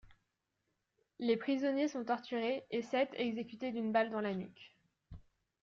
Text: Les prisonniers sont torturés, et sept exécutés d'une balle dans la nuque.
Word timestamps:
Les 1.19 1.37
prisonniers 1.37 1.87
sont 1.87 2.03
torturés, 2.03 2.65
et 2.71 2.81
sept 2.81 3.11
exécutés 3.13 3.71
d'une 3.71 3.91
balle 3.91 4.09
dans 4.09 4.19
la 4.19 4.33
nuque. 4.33 4.75